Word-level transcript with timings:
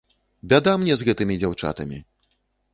Бяда 0.53 0.73
мне 0.85 0.97
з 1.01 1.07
гэтымі 1.11 1.39
дзяўчатамі! 1.45 2.03